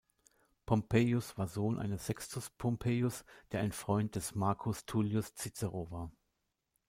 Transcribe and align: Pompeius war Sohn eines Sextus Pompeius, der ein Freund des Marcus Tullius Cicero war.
Pompeius 0.65 1.37
war 1.37 1.45
Sohn 1.47 1.77
eines 1.77 2.07
Sextus 2.07 2.49
Pompeius, 2.49 3.23
der 3.51 3.59
ein 3.59 3.71
Freund 3.71 4.15
des 4.15 4.33
Marcus 4.33 4.87
Tullius 4.87 5.35
Cicero 5.35 5.91
war. 5.91 6.09